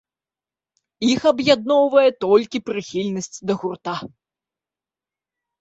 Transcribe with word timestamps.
Іх 1.11 1.21
аб'ядноўвае 1.31 2.07
толькі 2.25 2.63
прыхільнасць 2.71 3.37
да 3.51 3.59
гурта. 3.65 3.95